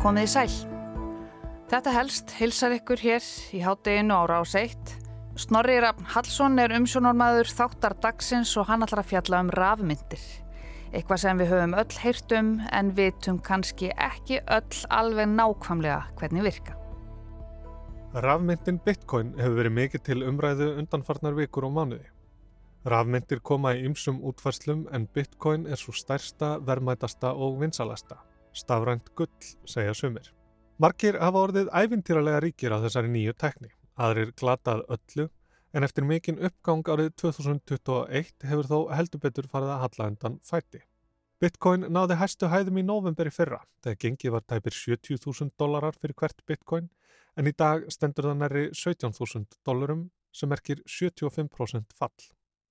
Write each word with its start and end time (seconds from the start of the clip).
komið 0.00 0.26
í 0.26 0.30
sæl. 0.32 0.52
Þetta 1.70 1.92
helst 1.92 2.32
hilsar 2.38 2.72
ykkur 2.78 3.00
hér 3.04 3.24
í 3.54 3.60
hátteginu 3.62 4.16
ára 4.16 4.40
á 4.40 4.44
seitt. 4.48 4.94
Snorri 5.38 5.76
Rafn 5.80 6.06
Hallsson 6.14 6.58
er 6.58 6.72
umsjónormaður 6.74 7.50
þáttar 7.52 7.94
dagsins 8.02 8.54
og 8.58 8.68
hann 8.70 8.84
ætlar 8.86 9.04
að 9.04 9.10
fjalla 9.12 9.42
um 9.44 9.52
rafmyndir. 9.54 10.22
Eitthvað 10.90 11.20
sem 11.22 11.38
við 11.38 11.52
höfum 11.52 11.76
öll 11.78 11.98
heyrt 12.02 12.32
um 12.34 12.48
en 12.72 12.92
vitum 12.96 13.38
kannski 13.44 13.92
ekki 13.94 14.40
öll 14.50 14.80
alveg 14.88 15.28
nákvæmlega 15.36 16.00
hvernig 16.18 16.48
virka. 16.48 16.78
Rafmyndin 18.16 18.80
Bitcoin 18.82 19.36
hefur 19.38 19.60
verið 19.60 19.76
mikið 19.76 20.04
til 20.08 20.24
umræðu 20.26 20.72
undanfarnar 20.80 21.36
vikur 21.36 21.68
og 21.68 21.76
mánuði. 21.76 22.08
Rafmyndir 22.88 23.44
koma 23.44 23.76
í 23.76 23.84
ymsum 23.84 24.18
útfarslum 24.24 24.88
en 24.90 25.06
Bitcoin 25.14 25.68
er 25.68 25.78
svo 25.78 25.92
stærsta, 25.94 26.56
verðmætasta 26.64 27.36
og 27.36 27.60
vinsalasta. 27.60 28.18
Stafrænt 28.52 29.10
gull, 29.14 29.50
segja 29.66 29.94
sumir. 29.94 30.30
Markir 30.80 31.18
hafa 31.20 31.44
orðið 31.46 31.68
æfintýralega 31.76 32.40
ríkir 32.42 32.72
á 32.74 32.82
þessari 32.82 33.10
nýju 33.12 33.34
tekni. 33.38 33.68
Aðrir 34.00 34.32
glatað 34.32 34.86
öllu, 34.96 35.26
en 35.76 35.86
eftir 35.86 36.06
mikinn 36.08 36.40
uppgang 36.48 36.86
árið 36.88 37.10
2021 37.22 38.46
hefur 38.50 38.70
þó 38.70 38.78
heldur 38.96 39.22
betur 39.22 39.50
farið 39.52 39.74
að 39.74 39.82
halla 39.84 40.08
undan 40.12 40.38
fæti. 40.42 40.80
Bitcoin 41.40 41.86
náði 41.88 42.18
hæstu 42.20 42.48
hæðum 42.52 42.80
í 42.80 42.84
november 42.84 43.28
í 43.28 43.32
fyrra, 43.32 43.60
þegar 43.84 44.00
gengið 44.02 44.34
var 44.34 44.42
tæpir 44.48 44.76
70.000 44.76 45.54
dólarar 45.60 45.96
fyrir 45.96 46.16
hvert 46.18 46.42
bitcoin, 46.48 46.90
en 47.36 47.48
í 47.48 47.54
dag 47.56 47.86
stendur 47.92 48.28
það 48.28 48.42
næri 48.42 48.66
17.000 48.76 49.60
dólarum 49.64 50.08
sem 50.32 50.52
erkir 50.52 50.82
75% 50.84 51.96
fall. 51.96 52.28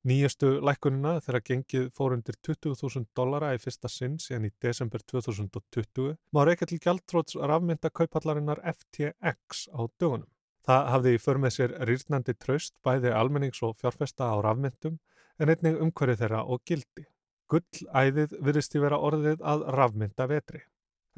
Nýjastu 0.08 0.62
lækunina 0.64 1.18
þegar 1.20 1.42
gengið 1.44 1.88
fór 1.92 2.14
undir 2.16 2.38
20.000 2.48 3.10
dollara 3.20 3.50
í 3.52 3.58
fyrsta 3.60 3.90
sinn 3.92 4.14
síðan 4.24 4.46
í 4.48 4.52
desember 4.64 5.02
2020 5.12 6.14
má 6.32 6.40
reyka 6.48 6.70
til 6.70 6.80
gjaldtróts 6.80 7.36
rafmynda 7.36 7.92
kaupallarinnar 7.92 8.62
FTX 8.64 9.68
á 9.76 9.84
dögunum. 10.00 10.30
Það 10.64 10.88
hafði 10.94 11.14
í 11.18 11.20
för 11.20 11.42
með 11.44 11.56
sér 11.58 11.76
rýrnandi 11.90 12.38
traust 12.40 12.78
bæði 12.86 13.12
almennings 13.12 13.60
og 13.68 13.76
fjárfesta 13.82 14.32
á 14.32 14.40
rafmyndum 14.40 14.96
en 15.36 15.52
einnig 15.52 15.84
umhverju 15.84 16.16
þeirra 16.24 16.46
og 16.48 16.64
gildi. 16.64 17.04
Gullæðið 17.52 18.40
virðist 18.40 18.80
í 18.80 18.84
vera 18.86 19.04
orðið 19.04 19.44
að 19.44 19.68
rafmynda 19.76 20.30
vetri. 20.32 20.64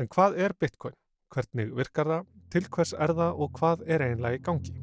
En 0.01 0.09
hvað 0.09 0.41
er 0.41 0.57
Bitcoin? 0.57 0.97
Hvernig 1.29 1.75
virkar 1.77 2.09
það? 2.15 2.29
Til 2.49 2.65
hvers 2.65 2.95
er 2.97 3.13
það 3.13 3.45
og 3.45 3.59
hvað 3.59 3.85
er 3.85 4.09
einlega 4.09 4.41
í 4.41 4.41
gangi? 4.49 4.80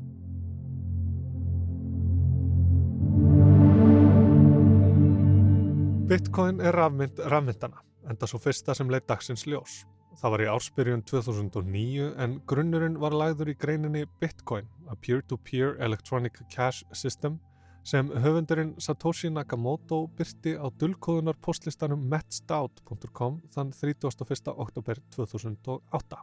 Bitcoin 6.09 6.63
er 6.65 6.73
rafmynd 6.73 7.19
rafmyndana, 7.29 7.83
enda 8.09 8.25
svo 8.25 8.39
fyrsta 8.41 8.73
sem 8.73 8.89
leið 8.89 9.03
dagsins 9.11 9.43
ljós. 9.45 9.83
Það 10.17 10.33
var 10.33 10.41
í 10.41 10.47
ársbyrjun 10.49 11.03
2009 11.05 12.07
en 12.25 12.37
grunnurinn 12.49 12.95
var 13.03 13.13
lagður 13.13 13.51
í 13.53 13.55
greininni 13.61 14.07
Bitcoin, 14.23 14.65
a 14.89 14.97
peer-to-peer 14.97 15.75
-peer 15.75 15.85
electronic 15.85 16.39
cash 16.49 16.87
system, 16.93 17.37
sem 17.85 18.09
höfundurinn 18.09 18.73
Satoshi 18.81 19.29
Nakamoto 19.29 20.07
byrti 20.17 20.57
á 20.57 20.73
dullkóðunar 20.81 21.37
postlistanum 21.45 22.09
metstout.com 22.09 23.43
þann 23.53 23.73
31. 23.73 24.55
oktober 24.57 24.97
2008. 25.15 26.23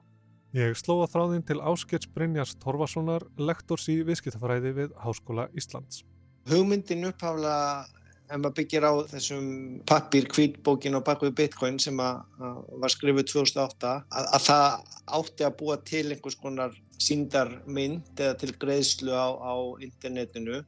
Ég 0.53 0.73
slóða 0.73 1.11
þráðinn 1.13 1.45
til 1.45 1.61
Áskets 1.61 2.07
Brynjars 2.07 2.55
Torfasonar, 2.55 3.21
lektors 3.37 3.85
í 3.89 4.01
viðskiptafræði 4.01 4.73
við 4.73 4.97
Háskóla 4.97 5.45
Íslands. 5.53 6.01
Hugmyndin 6.49 7.05
upphafla 7.05 7.85
en 8.31 8.41
maður 8.41 8.55
byggir 8.59 8.85
á 8.85 8.93
þessum 9.11 9.47
pappir 9.89 10.27
kvítbókin 10.31 10.97
og 10.97 11.05
bakvið 11.07 11.35
bitcoin 11.39 11.77
sem 11.81 11.97
var 11.99 12.93
skrifuð 12.93 13.27
2008 13.31 13.91
að, 13.91 14.29
að 14.37 14.45
það 14.47 14.95
átti 15.19 15.47
að 15.47 15.57
búa 15.59 15.77
til 15.85 16.05
einhvers 16.09 16.39
konar 16.41 16.73
síndarmynd 17.01 18.21
eða 18.21 18.37
til 18.41 18.53
greiðslu 18.61 19.13
á, 19.13 19.27
á 19.35 19.53
internetinu. 19.83 20.63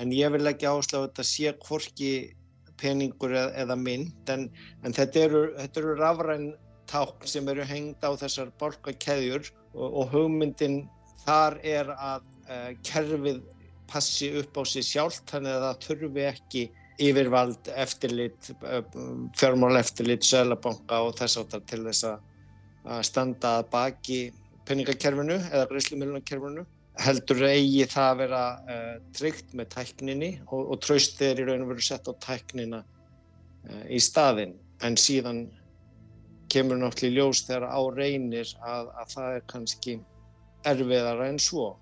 En 0.00 0.12
ég 0.12 0.32
vil 0.34 0.50
ekki 0.50 0.68
áslá 0.68 1.00
að 1.00 1.08
þetta 1.08 1.26
sé 1.30 1.52
hvorki 1.66 2.12
peningur 2.80 3.32
eða, 3.32 3.52
eða 3.62 3.76
mynd. 3.80 4.32
En, 4.32 4.48
en 4.84 4.96
þetta 4.96 5.26
eru, 5.28 5.42
eru 5.66 5.96
rafræn 6.00 6.50
ták 6.90 7.26
sem 7.28 7.48
eru 7.50 7.64
hengd 7.66 8.02
á 8.04 8.10
þessar 8.18 8.52
borgarkeðjur 8.60 9.48
og, 9.74 9.86
og 9.86 10.10
hugmyndin 10.14 10.84
þar 11.24 11.58
er 11.66 11.92
að 11.96 12.26
uh, 12.46 12.72
kerfið 12.86 13.40
passi 13.90 14.32
upp 14.40 14.58
á 14.58 14.62
sig 14.66 14.86
sjálf 14.86 15.22
þannig 15.30 15.54
að 15.54 15.64
það 15.64 15.86
þurfi 15.86 16.26
ekki 16.26 16.64
yfirvald, 17.02 17.68
eftirlit, 17.76 18.50
eh, 18.62 18.82
fjármál 19.36 19.78
eftirlit, 19.80 20.24
sölabanka 20.24 21.02
og 21.04 21.16
þess 21.18 21.42
áttar 21.42 21.66
til 21.68 21.82
þess 21.84 22.08
að 22.12 23.02
standa 23.02 23.58
að 23.58 23.70
baki 23.72 24.20
peningakerfinu 24.66 25.36
eða 25.50 25.66
greiðslumilunarkerfinu 25.70 26.64
heldur 27.02 27.42
eigi 27.50 27.84
það 27.90 28.10
að 28.10 28.20
vera 28.22 28.42
uh, 28.56 28.92
tryggt 29.16 29.54
með 29.58 29.70
tækninni 29.74 30.30
og, 30.46 30.72
og 30.72 30.80
tröstið 30.84 31.32
er 31.32 31.42
í 31.42 31.46
raun 31.48 31.64
og 31.66 31.72
veru 31.74 31.84
sett 31.84 32.08
á 32.08 32.12
tæknina 32.24 32.82
uh, 32.82 33.84
í 33.92 34.00
staðin 34.02 34.54
en 34.86 34.96
síðan 35.00 35.44
kemur 36.52 36.78
náttúrulega 36.80 37.26
ljós 37.26 37.42
þegar 37.48 37.68
á 37.68 37.80
reynir 37.96 38.52
að, 38.62 38.92
að 39.02 39.12
það 39.12 39.34
er 39.34 39.44
kannski 39.50 39.96
erfiðara 40.66 41.28
en 41.30 41.40
svo. 41.42 41.72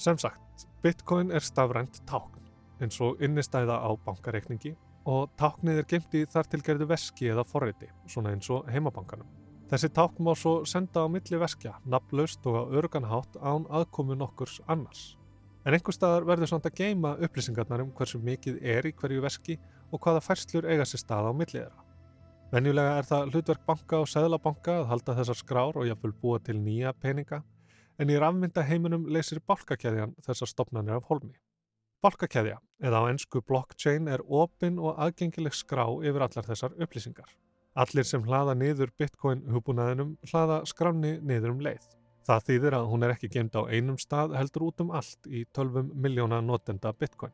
Sem 0.00 0.18
sagt, 0.20 0.66
Bitcoin 0.84 1.32
er 1.34 1.44
stafrænt 1.44 2.02
tákn 2.08 2.40
eins 2.80 3.00
og 3.04 3.20
innistæða 3.22 3.76
á 3.80 3.90
bankareikningi 4.06 4.74
og 5.10 5.30
táknið 5.40 5.82
er 5.82 5.88
gemt 5.88 6.16
í 6.16 6.24
þar 6.28 6.48
tilgerðu 6.52 6.88
veski 6.90 7.30
eða 7.32 7.44
forriti, 7.48 7.88
svona 8.08 8.34
eins 8.34 8.50
og 8.52 8.68
heimabankanum. 8.70 9.28
Þessi 9.70 9.90
tákn 9.94 10.24
má 10.26 10.32
svo 10.34 10.64
senda 10.66 11.04
á 11.04 11.08
milli 11.08 11.38
veskja, 11.38 11.76
nafnlaust 11.86 12.46
og 12.50 12.56
á 12.58 12.62
örganhátt 12.80 13.36
án 13.38 13.68
aðkomu 13.70 14.16
nokkurs 14.18 14.58
annars. 14.66 15.16
En 15.64 15.76
einhver 15.76 15.94
staðar 15.94 16.26
verður 16.26 16.50
samt 16.50 16.66
að 16.66 16.80
geima 16.80 17.12
upplýsingarnar 17.22 17.84
um 17.84 17.92
hversu 17.94 18.18
mikið 18.18 18.58
er 18.64 18.88
í 18.88 18.92
hverju 18.96 19.22
veski 19.22 19.58
og 19.92 20.00
hvaða 20.02 20.24
færslur 20.24 20.66
eiga 20.66 20.86
sér 20.88 21.04
stað 21.04 21.30
á 21.30 21.32
millið 21.36 21.60
þeirra. 21.60 21.84
Venjulega 22.50 22.96
er 22.98 23.06
það 23.06 23.30
hlutverk 23.30 23.66
banka 23.68 24.00
og 24.02 24.08
seglabanka 24.10 24.80
að 24.80 24.88
halda 24.90 25.16
þessar 25.20 25.38
skrár 25.38 25.78
og 25.78 25.86
jáfnvel 25.86 26.16
búa 26.18 26.40
til 26.42 26.56
nýja 26.58 26.90
peninga, 26.98 27.44
en 28.00 28.10
í 28.10 28.16
rafmynda 28.18 28.64
heiminum 28.66 29.06
leysir 29.06 29.38
bálkakæðjan 29.46 30.16
þessar 30.26 30.50
stopnarnir 30.50 30.98
af 30.98 31.06
holmi. 31.12 31.36
Balkakeðja, 32.02 32.56
eða 32.82 33.04
á 33.04 33.10
ennsku 33.12 33.42
blockchain, 33.46 34.08
er 34.08 34.24
opinn 34.26 34.80
og 34.80 34.98
aðgengileg 34.98 35.56
skrá 35.56 35.86
yfir 36.00 36.26
allar 36.26 36.48
þessar 36.48 36.76
upplýsingar. 36.80 37.30
Allir 37.78 38.06
sem 38.06 38.24
hlaða 38.26 38.56
niður 38.58 38.90
bitcoin-hubunæðinum 38.98 40.16
hlaða 40.32 40.62
skráni 40.66 41.18
niður 41.22 41.54
um 41.54 41.60
leið. 41.64 41.84
Það 42.26 42.46
þýðir 42.48 42.76
að 42.76 42.88
hún 42.90 43.04
er 43.06 43.14
ekki 43.14 43.30
gemd 43.32 43.56
á 43.56 43.62
einum 43.70 43.98
stað 43.98 44.34
heldur 44.38 44.66
út 44.68 44.82
um 44.84 44.90
allt 44.94 45.30
í 45.30 45.44
12 45.56 45.94
miljóna 45.94 46.40
notenda 46.44 46.92
bitcoin. 46.92 47.32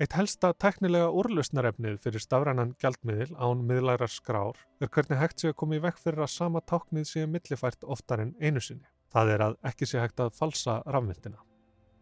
Eitt 0.00 0.14
helsta 0.16 0.54
teknilega 0.56 1.10
úrlausnarefnið 1.12 1.98
fyrir 2.00 2.22
stafrænan 2.24 2.72
gjaldmiðil 2.80 3.34
án 3.36 3.66
miðlærar 3.68 4.08
skrár 4.08 4.56
er 4.80 4.88
hvernig 4.88 5.20
hægt 5.20 5.42
sé 5.42 5.50
að 5.52 5.58
koma 5.60 5.76
í 5.76 5.82
vekk 5.84 6.00
fyrir 6.00 6.24
að 6.24 6.32
sama 6.38 6.64
táknið 6.64 7.10
sé 7.10 7.26
millifært 7.28 7.84
oftar 7.84 8.24
en 8.24 8.32
einu 8.40 8.64
sinni. 8.64 8.88
Það 9.12 9.36
er 9.36 9.46
að 9.50 9.60
ekki 9.72 9.90
sé 9.90 10.00
hægt 10.00 10.24
að 10.24 10.32
falsa 10.40 10.80
rafmyndina. 10.88 11.42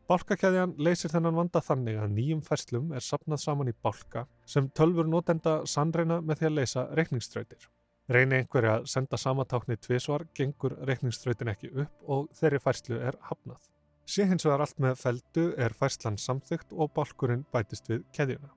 Bálkakæðjan 0.09 0.71
leysir 0.81 1.13
þennan 1.13 1.37
vanda 1.37 1.61
þannig 1.61 1.99
að 2.01 2.13
nýjum 2.17 2.39
færslum 2.41 2.95
er 2.97 3.05
sapnað 3.05 3.43
saman 3.43 3.69
í 3.69 3.75
bálka 3.85 4.23
sem 4.49 4.71
tölfur 4.73 5.05
notenda 5.05 5.59
sannreina 5.69 6.23
með 6.25 6.39
því 6.39 6.47
að 6.49 6.55
leysa 6.57 6.85
reikningströytir. 6.97 7.67
Reyni 8.09 8.39
einhverja 8.39 8.79
að 8.79 8.87
senda 8.89 9.19
samatáknið 9.21 9.83
tvísvar, 9.85 10.25
gengur 10.33 10.79
reikningströytin 10.89 11.53
ekki 11.53 11.69
upp 11.85 12.09
og 12.15 12.31
þeirri 12.39 12.63
færslu 12.65 13.03
er 13.05 13.19
hafnað. 13.29 13.61
Sé 14.09 14.25
hins 14.31 14.49
vegar 14.49 14.65
allt 14.65 14.81
með 14.81 14.97
feldu 15.03 15.45
er 15.61 15.77
færslan 15.77 16.17
samþygt 16.17 16.73
og 16.73 16.89
bálkurinn 16.97 17.45
bætist 17.53 17.93
við 17.93 18.09
keðjuna. 18.17 18.49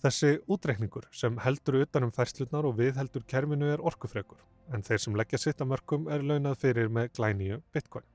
Þessi 0.00 0.32
útreikningur 0.48 1.10
sem 1.12 1.36
heldur 1.44 1.82
utanum 1.82 2.16
færslunar 2.16 2.64
og 2.64 2.80
við 2.80 2.96
heldur 2.96 3.28
kerminu 3.28 3.68
er 3.76 3.84
orkufregur, 3.84 4.40
en 4.72 4.80
þeir 4.80 5.04
sem 5.04 5.20
leggja 5.20 5.44
sitt 5.44 5.60
að 5.60 5.74
mörgum 5.76 6.08
er 6.08 6.24
launað 6.24 6.62
fyrir 6.64 6.88
með 6.88 7.12
glæníu 7.20 7.60
bitcoin. 7.76 8.08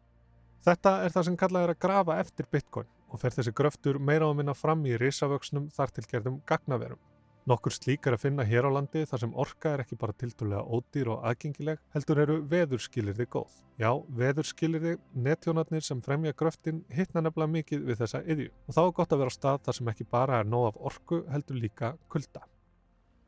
Þetta 0.65 0.95
er 1.06 1.13
það 1.15 1.27
sem 1.27 1.38
kallað 1.39 1.65
er 1.65 1.71
að 1.73 1.83
grafa 1.85 2.17
eftir 2.19 2.47
bitcoin 2.51 2.89
og 3.09 3.21
fer 3.21 3.33
þessi 3.35 3.53
gröftur 3.56 4.00
meira 4.00 4.27
á 4.27 4.35
minna 4.35 4.53
fram 4.53 4.81
í 4.85 4.97
risavöksnum 5.00 5.69
þar 5.75 5.94
til 5.95 6.03
gerðum 6.09 6.41
gagnaverum. 6.50 7.00
Nokkur 7.50 7.73
slík 7.73 8.06
er 8.06 8.13
að 8.13 8.25
finna 8.25 8.44
hér 8.45 8.67
á 8.67 8.71
landi 8.75 9.06
þar 9.09 9.21
sem 9.23 9.31
orka 9.41 9.71
er 9.73 9.81
ekki 9.81 9.97
bara 9.97 10.13
tildulega 10.13 10.59
ódýr 10.67 11.09
og 11.15 11.23
aðgengileg, 11.25 11.79
heldur 11.95 12.21
eru 12.21 12.35
veðurskilirði 12.51 13.25
góð. 13.31 13.56
Já, 13.79 13.89
veðurskilirði, 14.19 14.97
netjónarnir 15.15 15.88
sem 15.88 16.03
fremja 16.06 16.35
gröftin 16.38 16.83
hittna 16.94 17.23
nefnilega 17.23 17.55
mikið 17.55 17.88
við 17.88 18.03
þessa 18.03 18.21
yðju 18.27 18.51
og 18.51 18.77
þá 18.77 18.81
er 18.83 18.94
gott 19.00 19.15
að 19.15 19.23
vera 19.23 19.33
á 19.33 19.38
stað 19.39 19.65
þar 19.65 19.79
sem 19.79 19.91
ekki 19.95 20.09
bara 20.12 20.44
er 20.44 20.51
nóg 20.51 20.67
af 20.73 20.79
orku 20.91 21.23
heldur 21.31 21.62
líka 21.63 21.95
kulda. 22.12 22.44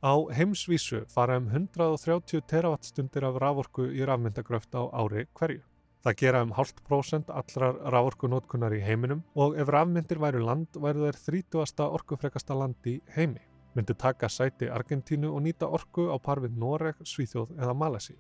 Á 0.04 0.14
heimsvísu 0.36 1.06
fara 1.10 1.40
um 1.40 1.50
130 1.50 2.46
teravatstundir 2.52 3.26
af 3.26 3.42
raforku 3.42 3.88
í 3.90 4.06
rafmyndagröft 4.06 4.76
á 4.76 4.86
ári 4.92 5.26
hverju. 5.34 5.64
Það 6.02 6.16
gera 6.18 6.40
um 6.42 6.52
hálft 6.58 6.80
prósent 6.88 7.28
allrar 7.30 7.76
ráorkunótkunar 7.94 8.74
í 8.74 8.80
heiminum 8.82 9.20
og 9.38 9.54
ef 9.62 9.70
rafmyndir 9.70 10.18
væru 10.18 10.40
land 10.42 10.80
væru 10.82 11.04
þær 11.06 11.20
30. 11.28 11.84
orkufrekasta 11.86 12.58
land 12.58 12.90
í 12.90 12.96
heimi. 13.14 13.44
Myndu 13.78 13.94
taka 13.94 14.26
sæti 14.30 14.66
Argentínu 14.66 15.30
og 15.30 15.44
nýta 15.46 15.70
orku 15.70 16.08
á 16.10 16.18
par 16.18 16.42
við 16.42 16.58
Noreg, 16.58 16.98
Svíþjóð 17.06 17.54
eða 17.54 17.78
Malasi. 17.78 18.18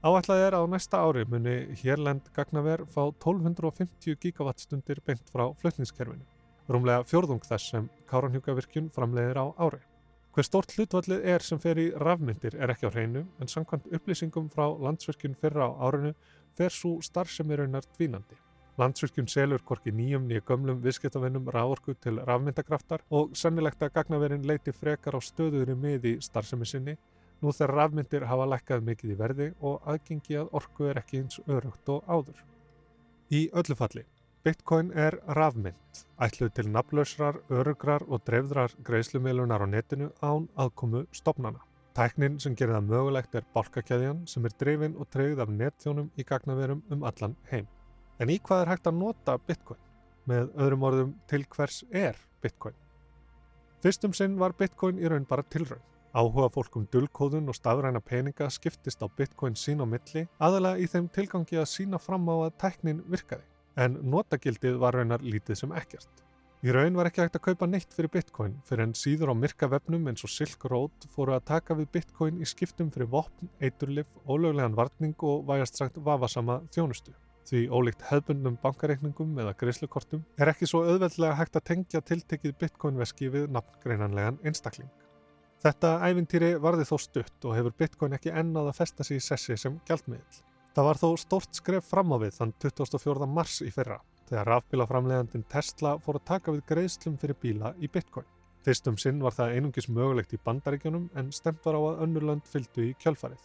Áætlað 0.00 0.46
er 0.46 0.56
að 0.56 0.64
á 0.64 0.72
næsta 0.72 1.02
ári 1.04 1.26
muni 1.28 1.58
hérlend 1.82 2.32
gagnaver 2.32 2.86
fá 2.88 3.02
1250 3.10 4.16
gigawattstundir 4.24 5.04
beint 5.04 5.28
frá 5.28 5.50
flutningskerfinu, 5.60 6.24
rúmlega 6.72 7.04
fjórðung 7.04 7.44
þess 7.44 7.74
sem 7.74 7.92
Káranhjúkavirkjun 8.08 8.88
framleiðir 8.94 9.42
á 9.44 9.46
ári. 9.68 9.84
Hver 10.32 10.46
stort 10.46 10.72
hlutvallið 10.76 11.24
er 11.26 11.42
sem 11.42 11.58
fer 11.58 11.78
í 11.82 11.88
rafmyndir 11.98 12.54
er 12.56 12.70
ekki 12.70 12.88
á 12.88 12.94
hreinu 12.94 13.24
en 13.42 13.50
samkvæmt 13.50 13.88
upplýsingum 13.96 14.48
frá 14.52 14.68
landsverkjun 14.70 15.34
fyrra 15.40 15.66
á 15.66 15.70
árinu 15.88 16.12
fer 16.58 16.74
svo 16.74 16.98
starfsemi 17.02 17.56
raunar 17.56 17.86
dvínandi. 17.96 18.36
Landsvirkjun 18.78 19.26
selur 19.26 19.62
korki 19.66 19.90
nýjum 19.90 20.26
nýja 20.30 20.44
gömlum 20.46 20.82
viðskiptavinnum 20.84 21.48
rávorku 21.54 21.96
til 21.98 22.20
rafmyndagraftar 22.26 23.02
og 23.10 23.32
sennilegt 23.38 23.82
að 23.82 23.94
gagnaverin 23.96 24.46
leiti 24.46 24.74
frekar 24.74 25.18
á 25.18 25.20
stöðuðri 25.22 25.74
miði 25.74 26.12
starfsemi 26.22 26.66
sinni 26.66 26.94
nú 27.42 27.50
þegar 27.54 27.74
rafmyndir 27.74 28.26
hafa 28.30 28.46
lækkað 28.52 28.86
mikið 28.90 29.14
í 29.14 29.18
verði 29.18 29.48
og 29.70 29.82
aðgengi 29.92 30.38
að 30.38 30.54
orku 30.60 30.86
er 30.90 31.02
ekki 31.02 31.24
eins 31.24 31.42
örugt 31.46 31.90
og 31.94 32.06
áður. 32.06 32.44
Í 33.34 33.48
öllu 33.60 33.76
falli, 33.78 34.04
Bitcoin 34.46 34.92
er 34.94 35.18
rafmynd, 35.36 36.04
ætluð 36.22 36.54
til 36.56 36.70
nafnlausrar, 36.72 37.42
örugrar 37.50 38.06
og 38.06 38.22
dreifðrar 38.26 38.78
greiðslumilunar 38.86 39.66
á 39.66 39.68
netinu 39.68 40.12
án 40.22 40.46
aðkomu 40.54 41.06
stopnana. 41.12 41.67
Tæknin 41.98 42.36
sem 42.38 42.54
gerir 42.54 42.76
það 42.76 42.90
mögulegt 42.92 43.32
er 43.34 43.46
bálkakæðjan 43.56 44.18
sem 44.30 44.44
er 44.46 44.52
dreifin 44.60 44.92
og 45.02 45.08
treyð 45.10 45.40
af 45.42 45.48
netþjónum 45.50 46.12
í 46.14 46.24
gagnaverum 46.28 46.84
um 46.94 47.00
allan 47.08 47.32
heim. 47.50 47.64
En 48.22 48.30
í 48.30 48.36
hvað 48.38 48.60
er 48.62 48.70
hægt 48.70 48.86
að 48.86 49.00
nota 49.00 49.34
Bitcoin? 49.48 49.80
Með 50.30 50.52
öðrum 50.62 50.84
orðum 50.86 51.10
til 51.26 51.42
hvers 51.56 51.80
er 51.90 52.20
Bitcoin? 52.38 52.76
Fyrstum 53.82 54.14
sinn 54.14 54.38
var 54.38 54.54
Bitcoin 54.54 55.02
í 55.02 55.10
raun 55.10 55.26
bara 55.26 55.42
tilraun. 55.50 55.82
Áhuga 56.14 56.46
fólk 56.54 56.78
um 56.78 56.86
dullkóðun 56.92 57.50
og 57.50 57.58
stafræna 57.58 57.98
peninga 57.98 58.46
skiptist 58.46 59.02
á 59.02 59.10
Bitcoin 59.10 59.58
sín 59.58 59.82
á 59.82 59.86
milli 59.90 60.28
aðalega 60.38 60.78
í 60.78 60.86
þeim 60.94 61.10
tilgangi 61.18 61.58
að 61.58 61.70
sína 61.72 61.98
fram 61.98 62.30
á 62.30 62.46
að 62.46 62.56
tæknin 62.62 63.02
virkaði. 63.10 63.42
En 63.74 63.98
notagildið 64.06 64.78
var 64.78 64.94
raunar 64.94 65.26
lítið 65.26 65.64
sem 65.64 65.74
ekkert. 65.74 66.27
Í 66.58 66.72
raun 66.74 66.96
var 66.98 67.06
ekki 67.06 67.20
hægt 67.22 67.36
að 67.38 67.42
kaupa 67.44 67.66
neitt 67.70 67.92
fyrir 67.94 68.10
Bitcoin 68.10 68.56
fyrir 68.66 68.88
en 68.88 68.92
síður 68.98 69.30
á 69.30 69.34
myrka 69.38 69.68
vefnum 69.70 70.08
eins 70.10 70.24
og 70.26 70.32
Silk 70.32 70.64
Road 70.66 71.04
fóru 71.12 71.36
að 71.36 71.44
taka 71.52 71.76
við 71.78 71.92
Bitcoin 71.94 72.40
í 72.42 72.48
skiptum 72.50 72.88
fyrir 72.90 73.06
vopn, 73.12 73.46
eiturlif, 73.62 74.08
ólöglegan 74.26 74.74
varning 74.74 75.14
og 75.22 75.44
vægast 75.46 75.78
sagt 75.78 76.00
vafasama 76.02 76.58
þjónustu. 76.74 77.14
Því 77.46 77.62
ólíkt 77.70 78.02
hefbundnum 78.08 78.58
bankareikningum 78.64 79.38
eða 79.38 79.54
greiðslukortum 79.62 80.26
er 80.34 80.50
ekki 80.50 80.66
svo 80.66 80.82
auðveldlega 80.82 81.38
hægt 81.38 81.60
að 81.62 81.66
tengja 81.70 82.02
tiltekið 82.10 82.58
bitcoin-veski 82.64 83.30
við 83.38 83.46
nafngreinanlegan 83.54 84.42
einstakling. 84.42 84.90
Þetta 85.62 85.94
ævintýri 86.10 86.52
varði 86.58 86.90
þó 86.90 86.96
stutt 87.06 87.46
og 87.46 87.54
hefur 87.54 87.78
bitcoin 87.78 88.18
ekki 88.18 88.34
ennað 88.34 88.72
að 88.72 88.80
festa 88.82 89.06
sig 89.06 89.22
í 89.22 89.26
sessi 89.30 89.54
sem 89.54 89.78
gjaldmiðl. 89.86 90.44
Það 90.74 90.90
var 90.90 91.04
þó 91.06 91.08
stórt 91.22 91.62
skref 91.62 91.86
fram 91.86 92.10
á 92.10 92.16
við 92.18 92.34
þann 92.42 92.58
24. 92.66 93.34
mars 93.38 93.62
í 93.62 93.70
fyrra 93.70 94.02
þegar 94.28 94.50
rafbílaframlegandin 94.52 95.46
Tesla 95.52 95.96
fór 96.04 96.20
að 96.20 96.26
taka 96.30 96.54
við 96.54 96.66
greiðslum 96.70 97.18
fyrir 97.20 97.38
bíla 97.42 97.74
í 97.80 97.90
bitcoin. 97.92 98.28
Fyrstum 98.66 98.98
sinn 99.00 99.22
var 99.24 99.36
það 99.36 99.54
einungis 99.56 99.88
mögulegt 99.88 100.34
í 100.36 100.40
bandaríkjunum 100.44 101.10
en 101.16 101.30
stemt 101.32 101.64
var 101.64 101.78
á 101.78 101.82
að 101.82 102.02
önnurlönd 102.06 102.48
fylgdu 102.48 102.88
í 102.90 102.96
kjölfarið. 103.02 103.44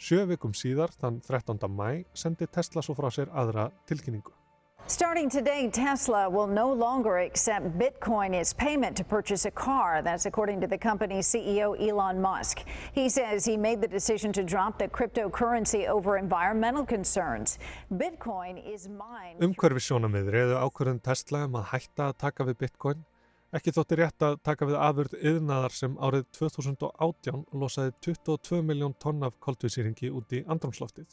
Sjö 0.00 0.24
vikum 0.30 0.54
síðar, 0.56 0.94
þann 0.96 1.20
13. 1.26 1.58
mæ, 1.68 2.04
sendi 2.16 2.48
Tesla 2.48 2.84
svo 2.84 2.96
frá 2.96 3.10
sér 3.12 3.32
aðra 3.36 3.68
tilkynningu. 3.90 4.39
Starting 4.86 5.30
today, 5.30 5.70
Tesla 5.70 6.28
will 6.28 6.46
no 6.46 6.72
longer 6.72 7.18
accept 7.18 7.78
Bitcoin 7.78 8.34
as 8.34 8.52
payment 8.52 8.96
to 8.96 9.04
purchase 9.04 9.44
a 9.44 9.50
car. 9.50 10.02
That's 10.02 10.26
according 10.26 10.60
to 10.62 10.66
the 10.66 10.78
company's 10.78 11.28
CEO, 11.28 11.76
Elon 11.80 12.20
Musk. 12.20 12.64
He 12.92 13.08
says 13.08 13.44
he 13.44 13.56
made 13.56 13.80
the 13.80 13.88
decision 13.88 14.32
to 14.32 14.42
drop 14.42 14.78
the 14.78 14.88
cryptocurrency 14.88 15.86
over 15.86 16.18
environmental 16.18 16.84
concerns. 16.84 17.58
Bitcoin 17.92 18.58
is 18.66 18.88
mine. 18.88 19.36
Umhverfi 19.40 19.84
sjónamið 19.86 20.34
reyðu 20.34 20.58
ákvörðun 20.58 21.00
Tesla 21.02 21.46
um 21.46 21.60
að 21.62 21.70
hætta 21.74 22.10
að 22.10 22.18
taka 22.26 22.50
við 22.50 22.60
Bitcoin 22.66 23.06
Ekki 23.50 23.72
þótti 23.74 23.96
rétt 23.98 24.22
að 24.22 24.36
taka 24.46 24.66
við 24.68 24.76
afurð 24.78 25.14
yðnaðar 25.26 25.72
sem 25.74 25.96
árið 25.98 26.28
2018 26.38 27.40
losaði 27.58 27.94
22 28.06 28.60
miljón 28.62 28.94
tonn 29.02 29.26
af 29.26 29.40
koltvísýringi 29.42 30.12
út 30.14 30.30
í 30.38 30.44
andrumsloftið. 30.46 31.08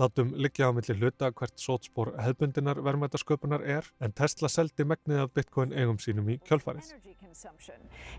Látum 0.00 0.32
liggja 0.34 0.68
á 0.68 0.72
milli 0.72 0.94
hluta 0.96 1.28
hvert 1.36 1.58
sótspór 1.60 2.14
hefbundinar 2.24 2.78
verðmættasköpunar 2.80 3.60
er 3.60 3.84
en 4.00 4.14
Tesla 4.16 4.48
seldi 4.48 4.86
megnið 4.88 5.18
af 5.20 5.34
bitcoin 5.36 5.74
eigum 5.76 5.98
sínum 6.00 6.30
í 6.32 6.38
kjölfarið. 6.48 6.94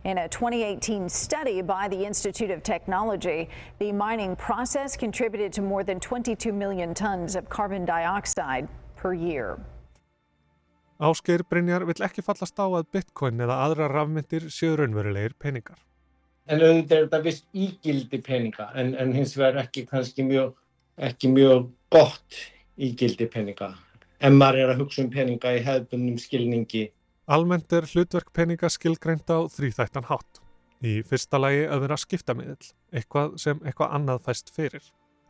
In 0.04 0.20
a 0.22 0.28
2018 0.28 1.10
study 1.10 1.64
by 1.64 1.88
the 1.90 2.06
Institute 2.06 2.54
of 2.54 2.62
Technology, 2.62 3.50
the 3.80 3.92
mining 3.92 4.36
process 4.36 4.96
contributed 4.96 5.52
to 5.54 5.64
more 5.64 5.84
than 5.84 6.00
22 6.00 6.54
million 6.54 6.94
tons 6.94 7.36
of 7.36 7.50
carbon 7.50 7.86
dioxide 7.86 8.68
per 8.96 9.16
year. 9.16 9.58
Ásgeir 11.02 11.42
Brynjar 11.50 11.88
vill 11.90 12.06
ekki 12.06 12.22
fallast 12.22 12.60
á 12.62 12.70
að 12.70 12.86
bitcoin 12.94 13.42
eða 13.42 13.58
aðra 13.66 13.90
rafmyndir 13.90 14.46
séu 14.54 14.78
raunverulegir 14.78 15.34
peningar. 15.42 15.81
En 16.46 16.62
auðvitað 16.62 16.98
er 17.00 17.08
þetta 17.08 17.20
vist 17.25 17.46
ígildi 17.56 18.20
peninga 18.22 18.70
en, 18.78 18.94
en 18.94 19.14
hins 19.16 19.34
vegar 19.40 19.64
ekki 19.64 19.88
kannski 19.90 20.25
mjög, 20.28 20.54
ekki 20.98 21.31
mjög 21.34 21.69
gott 21.94 22.40
ígildi 22.78 23.28
peninga. 23.31 23.74
En 24.24 24.38
maður 24.40 24.63
er 24.63 24.74
að 24.74 24.84
hugsa 24.84 25.04
um 25.04 25.12
peninga 25.12 25.54
í 25.57 25.63
hefðbundum 25.66 26.19
skilningi. 26.22 26.88
Almennt 27.28 27.74
er 27.74 27.88
hlutverk 27.88 28.31
peninga 28.36 28.69
skilgreint 28.72 29.30
á 29.31 29.48
þrýþættan 29.51 30.07
hátt. 30.10 30.42
Í 30.84 31.00
fyrsta 31.07 31.40
lagi 31.40 31.63
að 31.72 31.86
vera 31.86 31.98
skiptamiðl, 32.00 32.72
eitthvað 32.92 33.38
sem 33.40 33.60
eitthvað 33.63 33.94
annað 33.95 34.24
fæst 34.25 34.51
fyrir. 34.51 34.84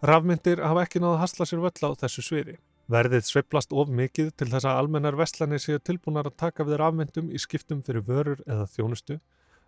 Rafmyndir 0.04 0.63
hafa 0.65 0.83
ekki 0.83 1.01
náða 1.01 1.18
að 1.18 1.21
hasla 1.21 1.45
sér 1.48 1.62
völl 1.63 1.86
á 1.86 1.92
þessu 2.01 2.24
sviði. 2.25 2.57
Verðið 2.92 3.27
sveiplast 3.30 3.71
of 3.71 3.92
mikið 3.94 4.33
til 4.36 4.50
þess 4.51 4.68
að 4.68 4.80
almennar 4.81 5.16
vestlanir 5.16 5.62
séu 5.63 5.80
tilbúinar 5.80 6.27
að 6.27 6.39
taka 6.42 6.66
við 6.68 6.81
rafmyndum 6.81 7.30
í 7.31 7.39
skiptum 7.39 7.80
fyrir 7.86 8.04
vörur 8.04 8.42
eða 8.44 8.66
þjónustu, 8.74 9.19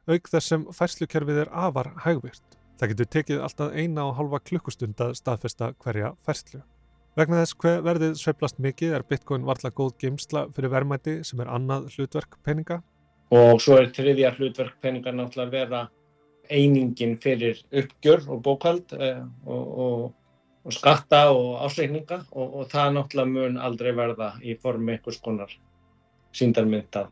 auk 0.09 0.27
þess 0.33 0.51
sem 0.51 0.65
færslukerfið 0.75 1.45
er 1.45 1.53
afar 1.53 1.94
hægvirt. 2.03 2.44
Það 2.80 2.92
getur 2.92 3.12
tekið 3.16 3.44
alltaf 3.48 3.75
eina 3.75 4.07
og 4.10 4.18
halva 4.18 4.39
klukkustund 4.44 5.00
að 5.01 5.13
staðfesta 5.19 5.72
hverja 5.83 6.12
færslu. 6.27 6.60
Vegna 7.16 7.39
þess 7.44 7.56
hver 7.63 7.86
verðið 7.86 8.18
sveiplast 8.19 8.57
mikið 8.60 8.98
er 8.98 9.06
bitcoin 9.07 9.45
varla 9.48 9.72
góð 9.72 9.94
geimsla 10.01 10.50
fyrir 10.56 10.74
verðmæti 10.74 11.22
sem 11.24 11.39
er 11.39 11.51
annað 11.56 11.88
hlutverk 11.94 12.36
peninga. 12.44 12.81
Og 13.31 13.62
svo 13.63 13.80
er 13.80 13.94
þriðja 13.95 14.33
hlutverk 14.36 14.75
peninga 14.83 15.13
náttúrulega 15.16 15.48
að 15.48 15.56
vera 15.56 15.86
einingin 16.51 17.15
fyrir 17.24 17.63
uppgjör 17.72 18.27
og 18.27 18.44
bókald 18.46 18.91
eh, 19.00 19.24
og, 19.48 19.63
og 19.86 20.13
og 20.65 20.74
skatta 20.74 21.27
og 21.29 21.60
ásreikninga 21.65 22.24
og, 22.32 22.55
og 22.60 22.70
það 22.72 22.96
náttúrulega 22.98 23.32
mun 23.34 23.60
aldrei 23.62 23.91
verða 23.94 24.32
í 24.41 24.55
formi 24.58 24.96
einhvers 24.96 25.20
konar 25.22 25.51
síndarmynda. 26.36 27.05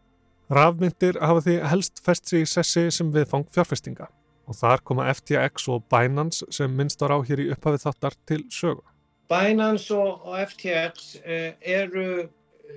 Rafmyndir 0.54 1.20
hafa 1.22 1.44
því 1.46 1.60
helst 1.70 2.02
fest 2.06 2.30
sig 2.30 2.44
í 2.44 2.50
sessi 2.50 2.90
sem 2.92 3.12
viðfang 3.14 3.46
fjárfestinga 3.54 4.10
og 4.48 4.58
þar 4.58 4.84
koma 4.88 5.08
FTX 5.14 5.68
og 5.72 5.86
Binance 5.92 6.48
sem 6.54 6.72
minnst 6.76 7.02
var 7.04 7.16
á 7.16 7.20
hér 7.24 7.44
í 7.44 7.50
upphafið 7.56 7.86
þáttar 7.86 8.18
til 8.30 8.42
sögu. 8.52 8.84
Binance 9.32 9.96
og, 9.96 10.28
FTX 10.52 11.16
eh, 11.24 11.54
eru 11.62 12.28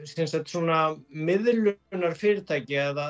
sagt, 0.06 0.48
svona 0.50 0.96
miðlunar 1.10 2.14
fyrirtæki 2.18 2.78
eða 2.80 3.08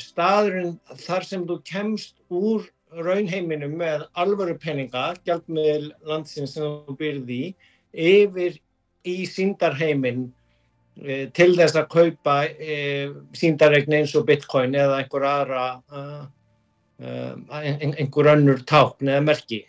staðurinn 0.00 0.76
þar 1.04 1.26
sem 1.26 1.46
þú 1.48 1.60
kemst 1.68 2.16
úr 2.32 2.66
raunheiminum 2.90 3.76
með 3.78 4.04
alvöru 4.18 4.56
peninga, 4.58 5.12
gjaldmiðl 5.26 5.92
landsins 6.08 6.56
sem 6.56 6.66
þú 6.86 6.96
byrði 6.98 7.42
yfir 7.92 8.58
í 9.06 9.22
síndarheimin 9.28 10.28
til 11.36 11.52
þess 11.56 11.78
að 11.78 11.88
kaupa 11.94 12.34
síndarregn 13.38 13.94
eins 14.00 14.14
og 14.18 14.26
bitcoin 14.28 14.74
eða 14.76 15.00
einhver 15.00 15.26
aðra 15.28 15.64
einhver 17.00 18.32
önnur 18.34 18.62
tákn 18.68 19.08
eða 19.08 19.24
merki. 19.24 19.64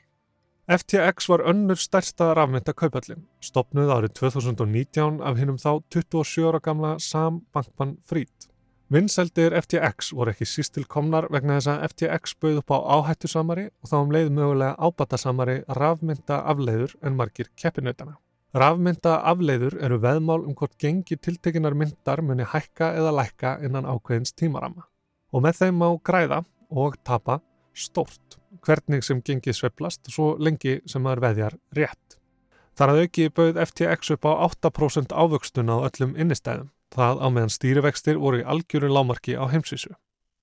FTX 0.72 1.28
var 1.30 1.42
önnur 1.52 1.76
stærsta 1.76 2.30
rafmynda 2.38 2.74
kaupallin, 2.78 3.26
stopnuð 3.44 3.90
árið 3.92 4.14
2019 4.20 5.20
af 5.20 5.40
hinnum 5.40 5.58
þá 5.60 5.82
27 5.92 6.48
ára 6.48 6.62
gamla 6.64 6.94
Sam 7.00 7.42
Bankman-Fried. 7.52 8.48
Vinsældir 8.92 9.56
FTX 9.56 10.12
voru 10.16 10.34
ekki 10.34 10.46
síst 10.48 10.74
til 10.76 10.84
komnar 10.84 11.30
vegna 11.32 11.58
þess 11.58 11.72
að 11.72 11.84
FTX 11.90 12.34
bauð 12.44 12.58
upp 12.60 12.74
á 12.76 12.78
áhættu 12.96 13.30
samari 13.32 13.70
og 13.70 13.92
þá 13.92 13.96
um 14.02 14.12
leið 14.12 14.32
mögulega 14.36 14.76
ábata 14.76 15.20
samari 15.20 15.62
rafmynda 15.80 16.42
afleiður 16.54 16.98
en 17.02 17.16
margir 17.16 17.48
keppinautana. 17.56 18.18
Rafmynda 18.52 19.18
afleiður 19.32 19.78
eru 19.80 20.00
veðmál 20.04 20.42
um 20.44 20.56
hvort 20.60 20.76
gengi 20.76 21.16
tiltekinar 21.16 21.72
myndar 21.72 22.20
muni 22.20 22.44
hækka 22.44 22.92
eða 23.00 23.16
lækka 23.16 23.54
innan 23.64 23.88
ákveðins 23.88 24.36
tímarama. 24.36 24.84
Og 25.32 25.44
með 25.46 25.62
þeim 25.62 25.80
má 25.80 25.88
græða 26.04 26.42
og 26.72 26.98
tapa 27.04 27.40
stórt, 27.76 28.40
hvernig 28.66 29.04
sem 29.04 29.22
gengi 29.22 29.54
sveplast 29.54 30.10
svo 30.12 30.34
lengi 30.40 30.80
sem 30.86 31.04
maður 31.04 31.26
veðjar 31.28 31.58
rétt. 31.78 32.18
Þar 32.76 32.94
að 32.94 33.02
auki 33.06 33.30
bauð 33.30 33.60
FTX 33.68 34.16
upp 34.16 34.28
á 34.28 34.32
8% 34.48 35.12
ávöxtun 35.12 35.72
á 35.72 35.78
öllum 35.84 36.16
innistæðum 36.16 36.72
það 36.92 37.22
á 37.24 37.28
meðan 37.32 37.54
stýrivextir 37.54 38.20
voru 38.20 38.42
í 38.42 38.48
algjöru 38.48 38.90
lámarki 38.92 39.38
á 39.40 39.48
heimsísu. 39.52 39.94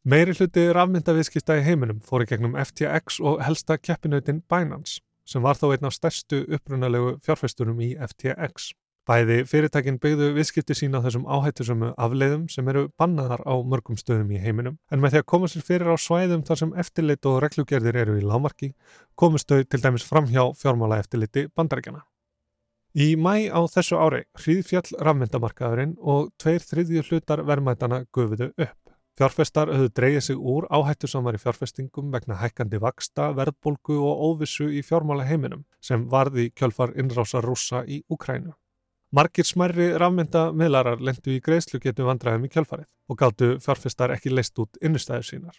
Meiri 0.09 0.33
hluti 0.37 0.69
rafmyndaviðskipta 0.73 1.59
í 1.59 1.65
heiminum 1.67 2.01
fóri 2.05 2.29
gegnum 2.29 2.57
FTX 2.57 3.19
og 3.21 3.43
helsta 3.45 3.77
keppinautin 3.79 4.43
Binance 4.49 5.03
sem 5.29 5.45
var 5.45 5.59
þó 5.61 5.75
einn 5.75 5.85
af 5.85 5.97
stærstu 5.97 6.45
upprunalegu 6.57 7.19
fjárfæsturum 7.27 7.81
í 7.85 7.91
FTX. 8.01 8.73
Bæði 9.09 9.39
fyrirtækin 9.49 9.97
byggðu 10.03 10.27
viðskipti 10.37 10.75
sína 10.77 10.99
á 11.01 11.05
þessum 11.07 11.23
áhættusömu 11.25 11.95
afleiðum 11.97 12.43
sem 12.53 12.67
eru 12.69 12.91
bannaðar 13.01 13.41
á 13.49 13.57
mörgum 13.65 13.97
stöðum 13.97 14.35
í 14.37 14.41
heiminum 14.43 14.77
en 14.93 15.01
með 15.01 15.15
því 15.15 15.23
að 15.23 15.27
koma 15.33 15.49
sér 15.49 15.65
fyrir 15.65 15.89
á 15.89 15.97
svæðum 15.97 16.43
þar 16.45 16.61
sem 16.61 16.75
eftirlit 16.83 17.29
og 17.31 17.39
reglugerðir 17.47 17.97
eru 18.03 18.19
í 18.19 18.27
lámarki 18.29 18.69
komust 19.17 19.49
þau 19.49 19.65
til 19.65 19.81
dæmis 19.87 20.05
fram 20.05 20.29
hjá 20.29 20.43
fjármála 20.61 21.01
eftirliti 21.01 21.47
bandarækjana. 21.57 22.05
Í 23.01 23.09
mæ 23.17 23.49
á 23.49 23.61
þessu 23.73 23.97
ári 23.97 24.21
hríðfjall 24.43 25.01
rafmyndamarkaðurinn 25.01 25.97
og 26.05 26.29
tveir 26.37 26.69
þriðju 26.69 27.09
hlutar 27.09 27.47
verðmætana 27.49 28.05
gufiðu 28.13 28.53
upp. 28.61 28.79
Fjárfestar 29.17 29.73
höfðu 29.73 29.97
dreyið 29.97 30.23
sig 30.29 30.37
úr 30.37 30.69
áhættusamari 30.69 31.41
fjárfestingum 31.41 32.13
vegna 32.13 32.37
hækkandi 32.45 32.77
vaksta, 32.85 33.33
verðbolgu 33.33 33.97
og 34.05 34.25
óvissu 34.29 34.69
í 34.69 34.85
fjármála 34.85 35.25
heiminum 35.25 35.65
sem 35.81 36.05
varði 36.13 36.51
kjölfar 36.53 36.93
innrásar 36.93 37.49
rúsa 37.49 37.87
í 37.89 38.05
Ukrænu. 38.13 38.53
Margir 39.09 39.47
smerri 39.49 39.87
rafmyndamiðlarar 39.97 41.01
lendu 41.01 41.33
í 41.33 41.39
greiðslugetu 41.41 42.05
vandræðum 42.05 42.43
í 42.45 42.51
kjölfarið 42.53 42.89
og 43.09 43.17
gáttu 43.17 43.47
fjárfestar 43.65 44.13
ekki 44.13 44.35
leist 44.35 44.61
út 44.61 44.77
innustæður 44.85 45.25
sínar. 45.25 45.57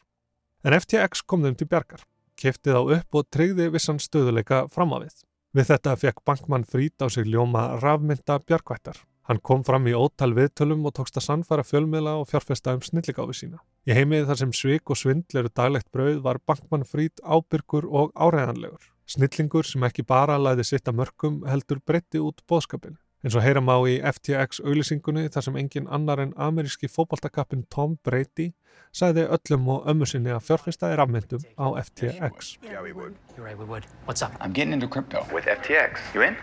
En 0.62 0.76
FTX 0.78 1.24
kom 1.26 1.42
þeim 1.42 1.56
til 1.58 1.66
bjargar, 1.72 2.04
keftið 2.38 2.78
á 2.78 2.82
upp 3.00 3.18
og 3.18 3.26
treyði 3.34 3.72
vissan 3.74 3.98
stöðuleika 3.98 4.68
fram 4.70 4.94
á 4.94 5.02
við. 5.02 5.16
Við 5.58 5.66
þetta 5.72 5.96
fekk 5.98 6.22
bankmann 6.30 6.68
frít 6.70 7.02
á 7.02 7.10
sig 7.10 7.26
ljóma 7.26 7.82
rafmynda 7.82 8.38
bjargvættar. 8.46 9.02
Hann 9.26 9.42
kom 9.42 9.66
fram 9.66 9.90
í 9.90 9.98
ótal 9.98 10.36
viðtölum 10.38 10.86
og 10.86 10.94
tókst 11.00 11.18
að 11.18 11.26
sannfæra 11.26 11.66
fjölmiðla 11.66 12.20
og 12.22 12.30
fjárfesta 12.30 12.78
um 12.78 12.86
snilligáfi 12.86 13.34
sína. 13.34 13.66
Í 13.90 13.98
heimið 13.98 14.30
þar 14.30 14.42
sem 14.44 14.54
svik 14.54 14.94
og 14.94 15.02
svindl 15.02 15.42
eru 15.42 15.50
daglegt 15.50 15.90
brauð 15.90 16.22
var 16.22 16.42
bankmann 16.46 16.86
frít 16.86 17.18
ábyrgur 17.26 17.90
og 17.90 18.14
áreðanlegur. 18.14 18.94
Snillingur 19.10 19.66
sem 19.66 19.86
ekki 19.90 20.06
bara 20.06 20.38
læði 20.38 20.70
sitt 20.70 20.90
að 20.90 21.02
mörgum 21.02 21.46
heldur 21.50 21.82
breytti 21.82 22.22
út 22.22 22.46
bóðskapinu. 22.46 22.98
Eins 23.24 23.36
og 23.36 23.44
heyra 23.44 23.60
má 23.64 23.76
í 23.90 23.98
FTX 24.00 24.62
auðlýsingunni 24.64 25.26
þar 25.34 25.46
sem 25.48 25.58
engin 25.60 25.88
annar 25.92 26.22
en 26.24 26.34
ameríski 26.40 26.88
fókbaltakappin 26.92 27.66
Tom 27.70 27.98
Brady 28.06 28.54
sagði 28.96 29.26
öllum 29.28 29.68
og 29.76 29.90
ömmu 29.92 30.08
sinni 30.08 30.32
að 30.34 30.46
fjárfesta 30.48 30.90
er 30.94 31.02
afmyndum 31.04 31.44
á 31.60 31.68
FTX. 31.84 32.56
Yeah, 32.64 32.82
we 32.82 32.94
would. 32.94 33.16
You're 33.36 33.46
right, 33.46 33.58
we 33.60 33.66
would. 33.66 33.86
What's 34.06 34.22
up? 34.24 34.32
I'm 34.40 34.54
getting 34.54 34.74
into 34.74 34.88
crypto. 34.88 35.26
With 35.34 35.46
FTX. 35.46 36.00
You 36.16 36.22
in? 36.24 36.38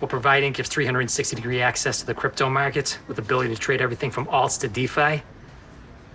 We're 0.00 0.08
providing 0.08 0.52
gives 0.52 0.70
360 0.70 1.36
degree 1.36 1.60
access 1.60 2.00
to 2.00 2.06
the 2.06 2.14
crypto 2.14 2.48
markets 2.48 2.98
with 3.08 3.16
the 3.16 3.22
ability 3.22 3.54
to 3.54 3.60
trade 3.60 3.82
everything 3.82 4.10
from 4.10 4.26
alts 4.26 4.58
to 4.60 4.68
DeFi. 4.68 5.20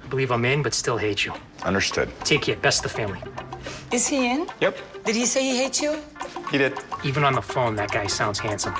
I 0.05 0.07
believe 0.09 0.31
I'm 0.31 0.45
in, 0.45 0.63
but 0.63 0.73
still 0.73 0.97
hate 0.97 1.25
you. 1.25 1.33
Understood. 1.63 2.09
Take 2.23 2.43
care. 2.43 2.55
Best 2.55 2.85
of 2.85 2.91
the 2.91 2.97
family. 2.97 3.19
Is 3.91 4.07
he 4.07 4.31
in? 4.31 4.47
Yep, 4.61 4.77
Did 5.05 5.15
he 5.15 5.25
say 5.25 5.41
he 5.41 5.57
hates 5.57 5.81
you? 5.81 5.99
he 6.51 6.57
did. 6.57 6.73
Even 7.03 7.23
on 7.23 7.33
the 7.33 7.41
phone, 7.41 7.75
that 7.75 7.91
guy 7.91 8.07
sounds 8.07 8.39
handsome. 8.39 8.73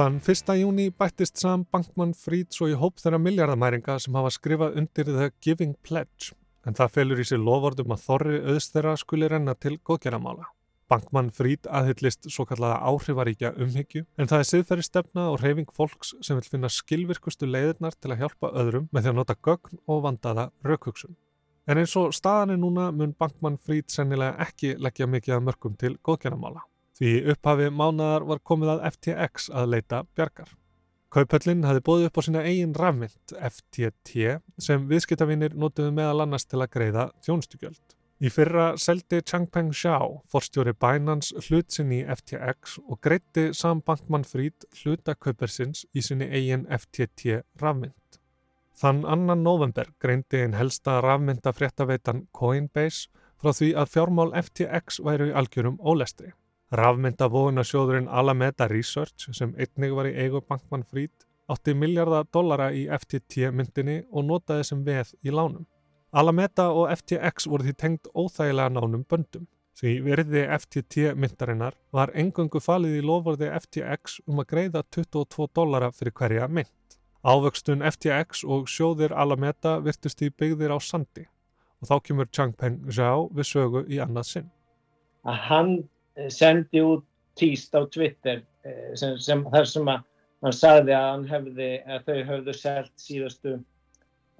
Þann 0.00 0.14
1. 0.24 0.54
júni 0.56 0.86
bættist 0.96 1.36
Sam 1.36 1.66
Bankman-Fried 1.68 2.54
svo 2.56 2.70
í 2.70 2.76
hóp 2.80 3.02
þeirra 3.02 3.18
miljardamæringa 3.20 3.98
sem 4.00 4.14
hafa 4.16 4.30
skrifað 4.32 4.78
undir 4.80 5.10
The 5.10 5.26
Giving 5.44 5.74
Pledge 5.84 6.30
en 6.64 6.78
það 6.78 6.94
felur 6.94 7.20
í 7.20 7.26
sig 7.28 7.42
lofordum 7.42 7.92
að 7.92 8.06
þorri 8.06 8.38
auðs 8.38 8.70
þeirra 8.72 8.94
skuli 8.96 9.28
renna 9.28 9.52
til 9.60 9.74
góðgerramála. 9.84 10.48
Bankman-Fried 10.88 11.68
aðhyllist 11.68 12.30
svo 12.32 12.46
kallaða 12.48 12.78
áhrifaríkja 12.88 13.52
umhyggju 13.60 14.06
en 14.16 14.32
það 14.32 14.46
er 14.46 14.50
siðferði 14.54 14.88
stefna 14.88 15.26
og 15.34 15.38
reyfing 15.44 15.68
fólks 15.76 16.14
sem 16.24 16.40
vil 16.40 16.48
finna 16.48 16.72
skilvirkustu 16.72 17.50
leiðirnar 17.50 18.00
til 18.00 18.14
að 18.14 18.24
hjálpa 18.24 18.54
öðrum 18.56 18.88
með 18.88 19.04
því 19.04 19.12
að 19.12 19.20
nota 19.20 19.36
gögn 19.36 19.84
og 19.84 20.02
vandaða 20.08 20.48
raukugsun. 20.64 21.12
En 21.68 21.84
eins 21.84 21.92
og 22.00 22.16
staðan 22.16 22.56
er 22.56 22.64
núna 22.64 22.88
mun 22.88 23.12
Bankman-Fried 23.20 23.92
sennilega 23.92 24.48
ekki 24.48 24.78
leggja 24.80 25.12
mikið 25.18 25.36
að 25.36 25.48
mörgum 25.50 25.76
til 25.76 25.98
góðgerramála. 26.00 26.69
Því 27.00 27.12
upphafi 27.32 27.70
mánadar 27.72 28.26
var 28.28 28.42
komið 28.44 28.74
að 28.74 28.82
FTX 28.90 29.46
að 29.56 29.70
leita 29.72 30.02
bjargar. 30.12 30.50
Kaupöllin 31.10 31.64
hafði 31.64 31.80
bóðið 31.86 32.08
upp 32.10 32.18
á 32.20 32.22
sína 32.26 32.42
eigin 32.44 32.74
rafmynd 32.76 33.32
FTT 33.34 34.34
sem 34.60 34.84
viðskiptavinir 34.90 35.56
notuðu 35.56 35.94
meðal 35.96 36.26
annars 36.26 36.44
til 36.44 36.60
að 36.60 36.68
greiða 36.74 37.06
þjónustugjöld. 37.24 37.96
Í 38.20 38.28
fyrra 38.28 38.66
seldi 38.76 39.22
Changpeng 39.24 39.72
Zhao, 39.72 40.18
forstjóri 40.28 40.74
Binance, 40.76 41.32
hlut 41.48 41.72
sinn 41.72 41.94
í 41.96 42.02
FTX 42.04 42.76
og 42.84 43.00
greitti 43.00 43.46
Sam 43.56 43.80
Bankman-Fried 43.80 44.68
hluta 44.82 45.14
kaupersins 45.16 45.86
í 45.96 46.04
sinni 46.04 46.28
eigin 46.28 46.66
FTT 46.68 47.40
rafmynd. 47.62 48.20
Þann 48.76 49.06
annan 49.08 49.40
november 49.42 49.88
greindi 50.04 50.44
einn 50.44 50.58
helsta 50.60 50.98
rafmynda 51.00 51.54
fréttaveitan 51.56 52.26
Coinbase 52.36 53.08
frá 53.40 53.56
því 53.56 53.72
að 53.80 53.90
fjármál 53.96 54.30
FTX 54.44 55.00
væru 55.00 55.32
í 55.32 55.34
algjörum 55.40 55.80
ólestri. 55.80 56.34
Rafmynda 56.70 57.26
vóðunasjóðurinn 57.26 58.06
Alameda 58.06 58.68
Research 58.70 59.26
sem 59.34 59.50
einnig 59.58 59.90
var 59.96 60.06
í 60.06 60.12
eigu 60.14 60.38
Bankman 60.46 60.84
Fried 60.86 61.26
átti 61.50 61.74
miljardar 61.74 62.28
dollara 62.30 62.68
í 62.70 62.84
FTT 62.94 63.48
myndinni 63.50 63.96
og 64.10 64.28
notaði 64.28 64.68
sem 64.68 64.84
veð 64.86 65.10
í 65.26 65.34
lánum. 65.34 65.66
Alameda 66.14 66.68
og 66.70 66.92
FTX 66.94 67.50
voru 67.50 67.66
því 67.66 67.74
tengd 67.82 68.12
óþægilega 68.14 68.70
nánum 68.76 69.02
böndum. 69.02 69.48
Því 69.80 69.96
verði 70.06 70.46
FTT 70.60 71.10
myndarinnar 71.18 71.74
var 71.90 72.14
engöngu 72.14 72.62
falið 72.62 73.00
í 73.00 73.04
lofvarði 73.06 73.50
FTX 73.58 74.20
um 74.30 74.38
að 74.42 74.50
greiða 74.54 74.86
22 74.94 75.50
dollara 75.56 75.90
fyrir 75.90 76.14
hverja 76.22 76.48
mynd. 76.48 76.98
Ávöxtun 77.26 77.82
FTX 77.82 78.44
og 78.46 78.70
sjóðir 78.70 79.10
Alameda 79.10 79.78
virtust 79.82 80.22
í 80.22 80.30
byggðir 80.30 80.70
á 80.70 80.78
sandi 80.78 81.26
og 81.80 81.90
þá 81.90 81.96
kemur 82.06 82.28
Changpeng 82.30 82.84
Zhao 82.92 83.26
við 83.34 83.54
sögu 83.56 83.88
í 83.90 83.98
annað 83.98 84.28
sinn. 84.34 84.52
að 85.24 85.40
hann 85.48 85.72
sendi 86.28 86.82
út 86.84 87.06
tíst 87.38 87.74
á 87.74 87.80
Twitter 87.88 88.42
eh, 88.64 88.92
sem, 88.94 89.18
sem, 89.18 89.44
þar 89.52 89.68
sem 89.68 89.88
að 89.88 90.06
hann 90.40 90.56
sagði 90.56 90.96
að 90.96 91.26
hefði, 91.30 91.68
að 91.84 92.06
þau 92.08 92.20
höfðu 92.30 92.54
selt 92.56 92.92
síðastu 93.00 93.58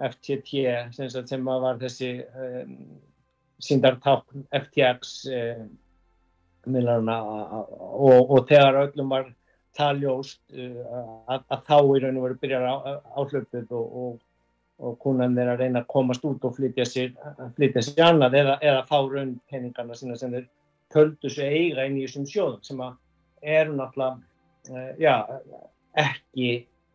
FTT 0.01 0.65
sem, 0.97 1.11
sem 1.13 1.51
að 1.53 1.67
var 1.67 1.81
þessi 1.81 2.11
um, 2.33 2.79
síndartákn 3.61 4.47
FTX 4.63 5.13
um, 5.29 5.67
miðlarna 6.71 7.19
og, 7.21 8.33
og 8.33 8.49
þegar 8.49 8.81
öllum 8.87 9.13
var 9.13 9.29
taljóst 9.77 10.41
uh, 10.57 10.81
að, 11.29 11.45
að 11.53 11.67
þá 11.69 11.77
í 11.81 12.03
raun 12.05 12.21
og 12.21 12.27
veru 12.29 12.41
byrjar 12.41 12.65
á, 12.65 12.75
áhlöpið 13.21 13.77
og, 13.77 13.99
og, 14.05 14.17
og 14.81 14.97
kunan 15.05 15.37
er 15.39 15.53
að 15.53 15.67
reyna 15.67 15.85
að 15.85 15.91
komast 15.93 16.25
út 16.25 16.49
og 16.49 16.57
flytja 16.57 16.89
sér, 16.89 17.13
flytja 17.59 17.85
sér 17.85 18.07
annað 18.09 18.41
eða, 18.41 18.57
eða 18.65 18.89
fá 18.89 18.97
raun 19.05 19.37
peningana 19.53 19.99
sína 19.99 20.17
sem 20.17 20.33
þeir 20.33 20.49
töldu 20.95 21.31
sig 21.31 21.47
eiga 21.47 21.87
inn 21.89 21.99
í 22.01 22.07
þessum 22.07 22.27
sjóðum 22.29 22.63
sem 22.67 22.83
eru 23.43 23.77
náttúrulega 23.77 24.19
uh, 24.71 24.93
já, 25.01 25.15
ekki 25.99 26.49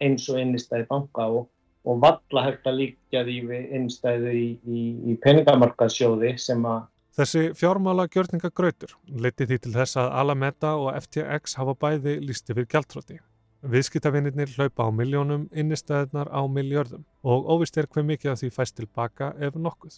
eins 0.04 0.28
og 0.30 0.42
innistæði 0.42 0.88
banka 0.90 1.28
og, 1.40 1.48
og 1.86 2.02
valla 2.04 2.48
hægt 2.48 2.68
að 2.68 2.82
líka 2.82 3.24
því 3.28 3.38
við 3.52 3.78
innstæði 3.80 4.36
í, 4.36 4.50
í, 4.66 4.84
í 5.14 5.18
peningamarkaðsjóði 5.24 6.36
sem 6.42 6.68
að 6.70 6.84
Þessi 7.16 7.54
fjármála 7.56 8.10
gjörningagrautur 8.12 8.92
leiti 9.08 9.46
því 9.48 9.58
til 9.64 9.72
þess 9.72 9.96
að 10.02 10.10
Alameda 10.20 10.74
og 10.76 10.90
FTX 11.00 11.56
hafa 11.56 11.72
bæði 11.80 12.18
líst 12.20 12.52
yfir 12.52 12.68
gjaldtróti. 12.68 13.22
Viðskiptavinnir 13.64 14.52
hlaupa 14.58 14.86
á 14.86 14.92
miljónum, 14.92 15.46
innistæðnar 15.56 16.28
á 16.28 16.44
miljörðum 16.44 17.06
og 17.24 17.48
óvist 17.56 17.80
er 17.80 17.88
hver 17.88 18.04
mikið 18.04 18.34
af 18.34 18.42
því 18.42 18.50
fæst 18.58 18.76
tilbaka 18.82 19.32
ef 19.40 19.56
nokkuð. 19.56 19.96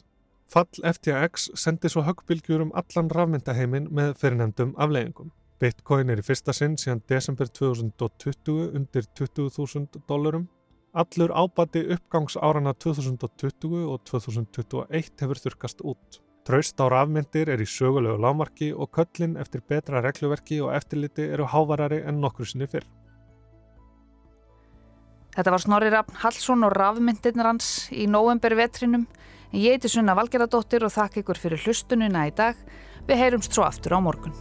Fall 0.48 0.80
FTX 0.94 1.50
sendi 1.60 1.90
svo 1.92 2.06
höggbylgjur 2.08 2.62
um 2.64 2.70
allan 2.80 3.10
rafmyndaheimin 3.12 3.90
með 3.92 4.14
fyrirnefndum 4.22 4.76
afleggingum. 4.80 5.34
Bitcoin 5.60 6.14
er 6.14 6.22
í 6.22 6.24
fyrsta 6.24 6.54
sinn 6.56 6.78
síðan 6.80 7.02
desember 7.10 7.50
2020 7.50 8.78
undir 8.78 9.10
20.000 9.20 10.04
dólarum. 10.08 10.46
Allur 10.96 11.34
ábati 11.36 11.82
uppgangs 11.94 12.38
árana 12.40 12.72
2020 12.74 13.84
og 13.92 14.06
2021 14.08 15.26
hefur 15.26 15.44
þurkast 15.44 15.84
út. 15.84 16.22
Traust 16.48 16.80
á 16.80 16.88
rafmyndir 16.88 17.52
er 17.52 17.60
í 17.60 17.68
sögulegu 17.68 18.16
lámarki 18.24 18.70
og 18.72 18.94
köllin 18.96 19.36
eftir 19.42 19.66
betra 19.68 20.00
regluverki 20.06 20.62
og 20.64 20.72
eftirliti 20.78 21.26
eru 21.28 21.50
hávarari 21.52 22.00
en 22.08 22.22
nokkru 22.24 22.48
sinni 22.48 22.70
fyrr. 22.72 22.88
Þetta 25.36 25.52
var 25.54 25.62
Snorri 25.62 25.90
Raffn 25.92 26.22
Hallsson 26.24 26.64
og 26.64 26.72
rafmyndirnar 26.74 27.52
hans 27.52 27.90
í 27.92 28.08
november 28.08 28.56
vetrinum. 28.56 29.04
Ég 29.56 29.78
heiti 29.78 29.88
Sunna 29.88 30.12
Valgeradóttir 30.18 30.84
og 30.84 30.92
þakka 30.92 31.22
ykkur 31.22 31.40
fyrir 31.40 31.62
hlustununa 31.64 32.26
í 32.28 32.34
dag. 32.36 32.60
Við 33.08 33.22
heyrumst 33.22 33.56
svo 33.56 33.64
aftur 33.64 33.96
á 33.96 34.00
morgun. 34.04 34.36